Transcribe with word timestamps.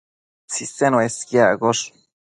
Tsisen 0.49 0.93
uesquiaccosh 0.97 1.83